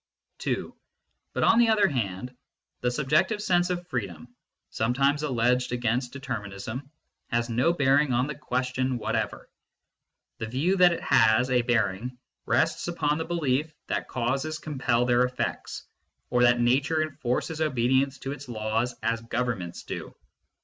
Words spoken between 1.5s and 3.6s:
the other hand, the subjective